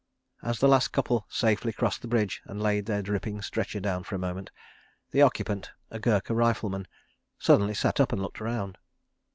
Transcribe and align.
As 0.41 0.57
the 0.57 0.67
last 0.67 0.87
couple 0.87 1.27
safely 1.29 1.71
crossed 1.71 2.01
the 2.01 2.07
bridge 2.07 2.41
and 2.45 2.59
laid 2.59 2.87
their 2.87 3.03
dripping 3.03 3.39
stretcher 3.43 3.79
down 3.79 4.01
for 4.03 4.15
a 4.15 4.17
moment, 4.17 4.49
the 5.11 5.21
occupant, 5.21 5.69
a 5.91 5.99
Gurkha 5.99 6.33
rifleman, 6.33 6.87
suddenly 7.37 7.75
sat 7.75 7.99
up 7.99 8.11
and 8.11 8.19
looked 8.19 8.39
round. 8.41 8.79